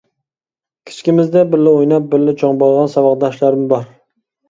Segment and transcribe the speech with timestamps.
[0.91, 3.91] كىچىكىمىزدە بىللە ئويناپ، بىللە چوڭ بولغان ساۋاقداشلارمۇ بار.